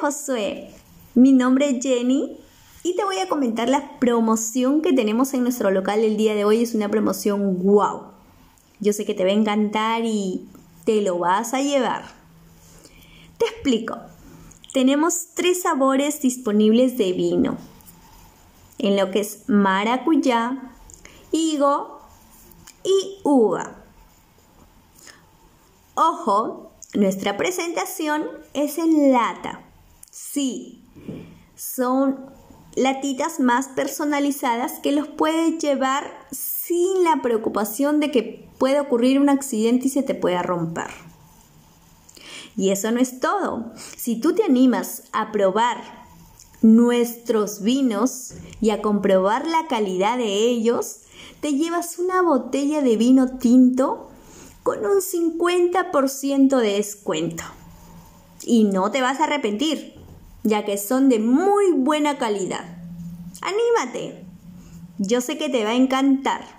Josué, 0.00 0.70
mi 1.14 1.32
nombre 1.32 1.70
es 1.70 1.82
Jenny 1.82 2.38
y 2.84 2.94
te 2.94 3.04
voy 3.04 3.18
a 3.18 3.28
comentar 3.28 3.68
la 3.68 3.98
promoción 3.98 4.80
que 4.80 4.92
tenemos 4.92 5.34
en 5.34 5.42
nuestro 5.42 5.72
local 5.72 6.04
el 6.04 6.16
día 6.16 6.36
de 6.36 6.44
hoy. 6.44 6.62
Es 6.62 6.74
una 6.74 6.88
promoción 6.88 7.64
wow. 7.64 8.02
Yo 8.78 8.92
sé 8.92 9.04
que 9.04 9.14
te 9.14 9.24
va 9.24 9.30
a 9.30 9.34
encantar 9.34 10.02
y 10.04 10.46
te 10.84 11.02
lo 11.02 11.18
vas 11.18 11.52
a 11.52 11.62
llevar. 11.62 12.04
Te 13.38 13.46
explico. 13.46 13.98
Tenemos 14.72 15.30
tres 15.34 15.62
sabores 15.62 16.22
disponibles 16.22 16.96
de 16.96 17.12
vino. 17.12 17.56
En 18.78 18.96
lo 18.96 19.10
que 19.10 19.18
es 19.18 19.48
maracuyá, 19.48 20.74
higo 21.32 21.98
y 22.84 23.18
uva. 23.24 23.82
Ojo, 25.96 26.70
nuestra 26.94 27.36
presentación 27.36 28.24
es 28.54 28.78
en 28.78 29.10
lata. 29.10 29.67
Sí, 30.10 30.84
son 31.54 32.30
latitas 32.76 33.40
más 33.40 33.68
personalizadas 33.68 34.80
que 34.80 34.92
los 34.92 35.08
puedes 35.08 35.58
llevar 35.58 36.26
sin 36.30 37.04
la 37.04 37.20
preocupación 37.22 38.00
de 38.00 38.10
que 38.10 38.48
puede 38.58 38.80
ocurrir 38.80 39.20
un 39.20 39.28
accidente 39.28 39.86
y 39.86 39.90
se 39.90 40.02
te 40.02 40.14
pueda 40.14 40.42
romper. 40.42 40.90
Y 42.56 42.70
eso 42.70 42.90
no 42.90 43.00
es 43.00 43.20
todo. 43.20 43.72
Si 43.96 44.20
tú 44.20 44.34
te 44.34 44.42
animas 44.42 45.04
a 45.12 45.30
probar 45.30 45.78
nuestros 46.60 47.62
vinos 47.62 48.34
y 48.60 48.70
a 48.70 48.82
comprobar 48.82 49.46
la 49.46 49.68
calidad 49.68 50.18
de 50.18 50.48
ellos, 50.48 51.02
te 51.40 51.54
llevas 51.54 51.98
una 51.98 52.22
botella 52.22 52.82
de 52.82 52.96
vino 52.96 53.38
tinto 53.38 54.10
con 54.64 54.84
un 54.84 55.00
50% 55.00 56.56
de 56.56 56.72
descuento. 56.72 57.44
Y 58.48 58.64
no 58.64 58.90
te 58.90 59.02
vas 59.02 59.20
a 59.20 59.24
arrepentir 59.24 59.98
ya 60.42 60.64
que 60.64 60.78
son 60.78 61.08
de 61.08 61.18
muy 61.18 61.72
buena 61.72 62.18
calidad. 62.18 62.64
¡Anímate! 63.42 64.24
Yo 64.98 65.20
sé 65.20 65.38
que 65.38 65.48
te 65.48 65.64
va 65.64 65.70
a 65.70 65.74
encantar. 65.74 66.57